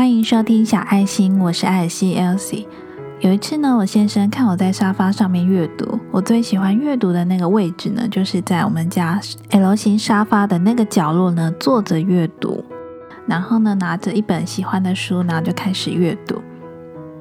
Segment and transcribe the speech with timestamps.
[0.00, 2.66] 欢迎收听小爱心，我是艾尔西 Elsie。
[3.18, 12.64] 有一次呢，我先生看我在沙发上面阅读，我最喜欢阅读的那个位置呢，就是在我们家 L 型沙发的那个角落呢，坐着阅读。
[13.26, 16.40] 然后呢，拿着一本喜欢的书，然后就开始阅读。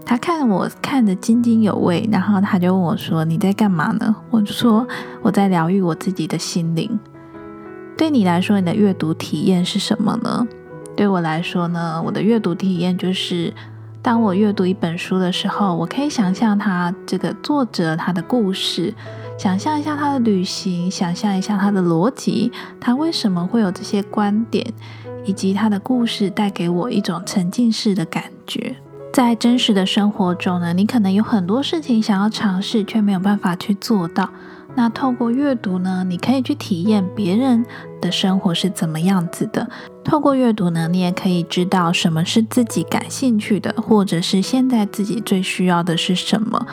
[0.05, 4.88] 他看我看得津津有味，然后他就问我说：“你在干嘛呢？”我就说
[5.21, 6.98] ：“我在疗愈我自己的心灵。”
[7.98, 10.48] 对你来说，你的阅读体验是什么呢？
[11.00, 13.54] 对我来说呢，我的阅读体验就是，
[14.02, 18.94] 当我阅读一本书的时候，我可以想象他这个作者他的故事，
[19.38, 24.74] 想象一下他的旅行，想象一下他的逻辑，他为什么会有这些观点，
[25.24, 28.76] 以及他的故事带给我一种沉浸式的感觉。
[29.14, 34.30] 在真实的生活中呢，你可能有很多事情想要尝试，却没有办法去做到。
[34.76, 37.66] 那透过阅读呢，你可以去体验别人
[38.02, 39.68] 的生活是怎么样子的。
[40.09, 46.66] 透过阅读呢，你也可以知道什么是自己感兴趣的，或者是现在自己最需要的是什么。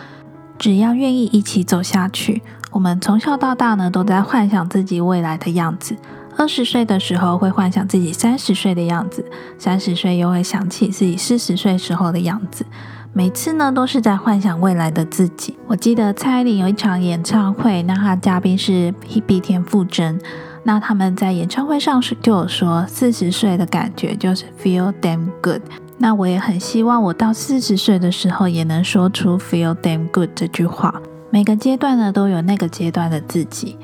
[0.59, 5.95] 只要愿意一起走下去，我们从小到大呢，都在幻想自己未来的样子。
[6.39, 9.23] 二十岁的时候会幻想自己三十岁的样子，
[9.59, 12.65] 三十岁又会想起自己四十岁时候的样子。
[13.13, 15.55] 每次呢，都是在幻想未来的自己。
[15.67, 20.19] 我记得蔡依林有一场演唱会，那她的嘉宾是 Hebe 田馥甄。
[20.67, 25.63] 那他们在演唱会上是就有说，四十岁的感觉就是 feel damn good。
[25.97, 30.93] 那我也很希望我到四十岁的时候也能说出 feel damn good 这句话。
[31.31, 33.79] 每个阶段呢，都有那个阶段的自己。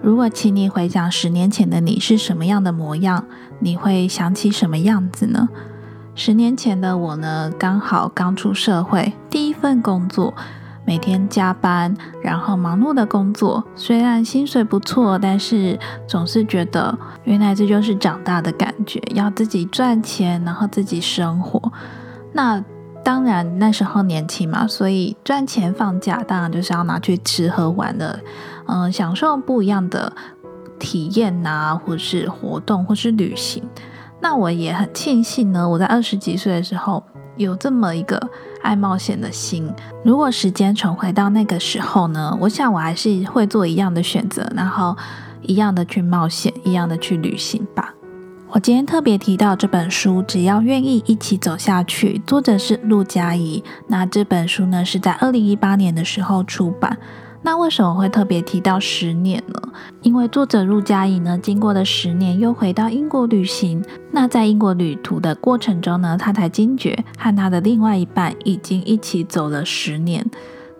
[0.00, 3.26] 如果请你回想十年前的你是什么样的模样，
[3.58, 5.50] 你会想起什么样子呢？
[6.14, 10.34] 十年前的我呢，刚好刚出社会，第一份工作，
[10.84, 13.62] 每天加班，然后忙碌的工作。
[13.74, 21.72] 虽然薪水不错，但是总是觉得，原来这就是长大的感觉，要自己赚钱，然后自己生活。
[22.32, 22.62] 那
[23.04, 28.18] 当然那时候年轻嘛，所以赚钱放假，当然就是要拿去吃喝玩乐，
[28.66, 30.12] 嗯，享受不一样的
[30.78, 33.62] 体验呐，或是活动，或是旅行。
[34.20, 37.02] 那我也很庆幸呢，我在二十几岁的时候
[37.36, 38.20] 有这么一个
[38.62, 39.72] 爱冒险的心。
[40.04, 44.96] 如果时间重回到那个时候呢，我想我还是会做一样的选择，然后
[45.42, 47.94] 一样的去冒险，一样的去旅行吧。
[48.48, 53.64] 我今天特别提到这本书，只要愿意一起走下去，作者是陆佳怡。
[53.88, 56.98] 那这本书呢是在二零一八年的时候出版。
[57.44, 59.60] 那为什么会特别提到十年呢？
[60.02, 63.84] 因为作者陆佳怡呢，经过了十年，又回到英国旅行。
[64.12, 70.24] 那在英国旅途的过程中呢，他才惊觉和他的另外一半已经一起走了十年。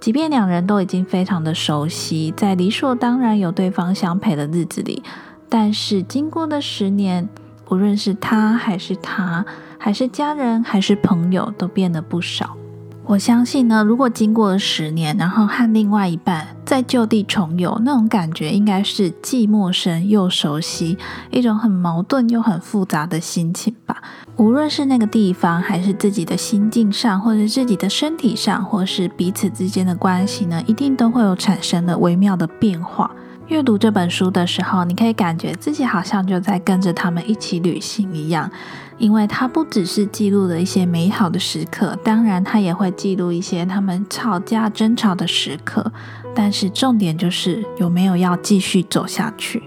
[0.01, 5.03] 即便两人都已经非常的熟悉，在理所当然有对方相陪的日子里，
[5.49, 7.29] 但是经过了十年，
[7.69, 9.45] 无论是他还是他，
[9.79, 12.57] 还是家人还是朋友，都变得不少。
[13.05, 20.97] 我相信呢，如果经过了十年，然后和另外一半在就地重游，那种感觉应该是既陌生又熟悉，
[21.31, 24.01] 一种很矛盾又很复杂的心情吧。
[24.37, 33.11] 无论是那个地方，还是自己的心境上，或者自己的身体上，或是彼此之间的关系呢，一定都会有产生了微妙的变化。
[33.49, 38.51] 阅读这本书的时候，你可以感觉自己好像就在跟着他们一起旅行一样。
[38.99, 45.93] 因为它不只是记录了一些美好的时刻，当然它也会记录一些他们吵架争吵的时刻。
[46.35, 49.65] 但是重点就是有没有要继续走下去。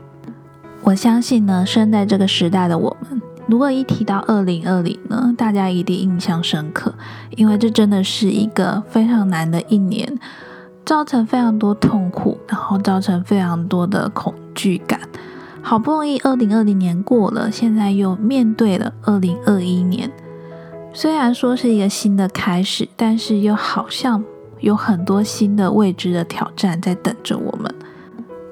[0.82, 6.96] 我相信呢，生在这个时代的我们，如果一提到二零二零呢，大家一定印象深刻，
[7.36, 10.18] 因为这真的是一个非常难的一年，
[10.86, 15.00] 造成非常多痛苦，然后造成非常多的恐惧感。
[15.62, 20.12] 好不容易二零二零年过了，现在又面对了二零二一年。
[20.94, 24.24] 虽然说是一个新的开始，但是又好像
[24.60, 27.74] 有很多新的未知的挑战在等着我们。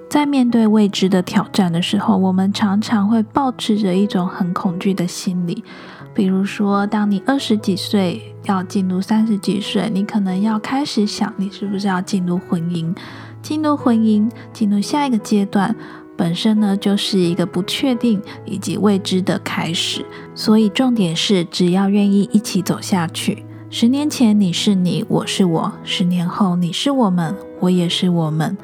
[0.09, 5.63] 在面对未知的挑战的时候，我们常常会保持着一种很恐惧的心理。
[6.13, 12.95] 比如说，当你二十几岁要进入三十几岁，你可能要开始想，你是不是要进入婚姻？
[13.41, 15.75] 进入婚姻，进入下一个阶段。
[16.15, 20.05] 本身呢，就是一个不确定以及未知的开始，
[20.35, 23.43] 所以重点是，只要愿意一起走下去。
[23.71, 28.55] 十年前你是你，我是我；十年后你是我们，我也是我们。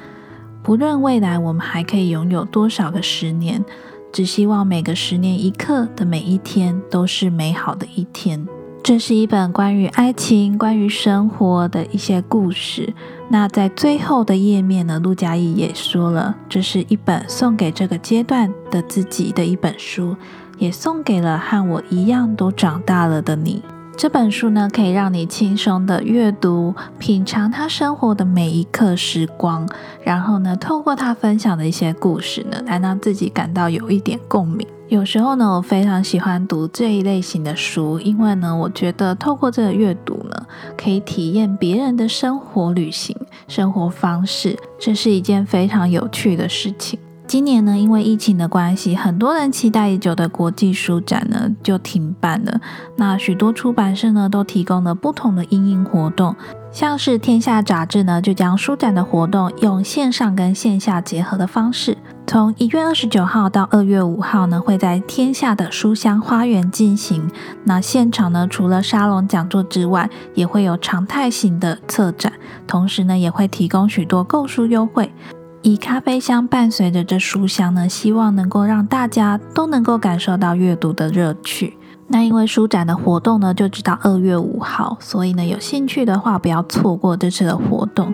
[0.62, 3.66] 不论未来我们还可以拥有多少个十年，
[4.11, 8.47] 只希望每个十年一刻的每一天都是美好的一天。
[8.81, 12.94] 这是一本关于爱情、关于生活的一些故事。
[13.29, 20.15] 那在最后的页面呢，陆嘉怡也说了，这是一本送给这个阶段的自己的一本书，
[20.57, 23.61] 也送给了和我一样都长大了的你。
[24.00, 29.68] 这本书呢，可以让你轻松的阅读，品尝他生活的每一刻时光，
[30.01, 34.66] 然后呢，透过他分享的一些故事呢，来让自己感到有一点共鸣。
[34.88, 40.45] 有时候呢，我非常喜欢读这一类型的书，因为呢，我觉得透过这个阅读呢，
[40.78, 43.13] 可以体验别人的生活、旅行、
[43.50, 46.98] 生活方式，这是一件非常有趣的事情。
[47.30, 52.60] 今年呢，因为疫情的关系，很多人期待已久的国际书展呢就停办了。
[52.98, 56.36] 那许多出版社呢都提供了不同的应应活动，
[56.72, 61.96] 像是天下杂志呢就将书展的活动用线上跟线下结合的方式，
[62.26, 67.30] 从一月二十九号到二月五号呢会在天下的书香花园进行。
[67.64, 72.34] 那现场呢除了沙龙讲座之外，也会有常态型的策展，
[72.66, 75.12] 同时呢也会提供许多购书优惠。
[75.61, 81.77] 以咖啡香伴随着这书香呢，希望能够让大家都能够感受到阅读的乐趣。
[82.07, 88.13] 那因为书展的活动呢，就直到二月五号，所以呢，有兴趣的话不要错过这次的活动。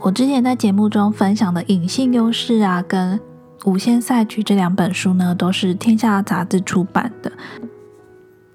[0.00, 3.18] 我之前在节目中分享的《隐性优势》啊，跟
[3.64, 7.30] 《无限赛局》这两本书呢，都是天下杂志出版的。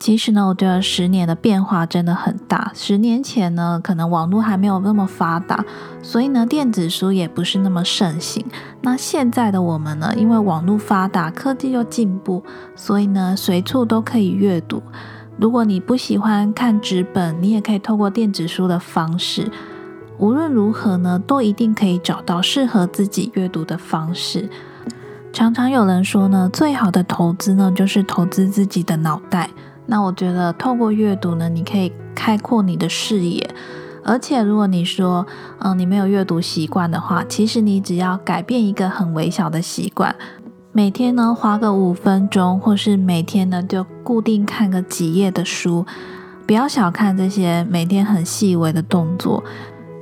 [0.02, 2.72] 其实呢，我觉得十年的变化真的很大。
[2.74, 5.64] 十年前呢，可能网络还没有那么发达，
[6.02, 8.44] 所以呢，电子书也不是那么盛行。
[8.82, 12.44] 那现在的我们呢，因为网络发达，科技又进步，
[12.76, 14.82] 所以呢，随处都可以阅读。
[15.38, 19.52] 如果你不喜欢看纸本，你也可以透过电子书的方式。
[20.18, 24.50] 无论如何呢，都一定可以找到适合自己阅读的方式。
[25.32, 29.48] 常常有人说呢，最好的投资呢，就是投资自己的脑袋。
[29.92, 33.46] 那我觉得透过阅读呢，你可以开阔你的视野，
[34.06, 35.28] 而且如果你说，
[35.60, 40.16] 嗯，你没有阅读习惯的话，其实你只要改变一个很微小的习惯，
[40.72, 45.86] 每天呢花个五分钟，或是每天呢就固定看个几页的书，
[46.48, 49.44] 不要小看这些每天很细微的动作。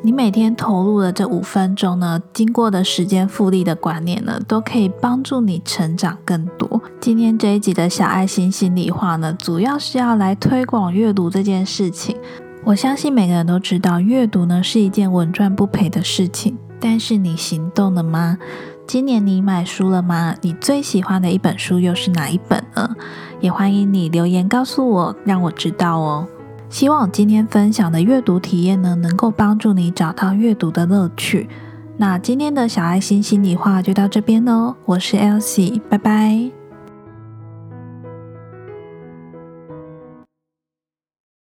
[0.03, 6.80] 你每天投入的这五分钟呢，经过的时间复利的观念呢，都可以帮助你成长更多。
[7.01, 12.18] 今天这一集的小爱心心里话呢，主要是要来推广阅读这件事情。
[12.66, 16.57] 我相信每个人都知道，阅读呢是一件稳赚不赔的事情。
[16.78, 18.38] 但是你行动了吗？
[18.86, 20.36] 今年你买书了吗？
[20.42, 22.96] 你最喜欢的一本书又是哪一本呢？
[23.40, 26.28] 也欢迎你留言告诉我，让我知道哦。
[26.69, 31.48] 希望今天分享的阅读体验呢，能够帮助你找到阅读的乐趣。
[31.96, 36.59] 那今天的小爱心心里话就到这边喽，我是 Elsie，拜拜。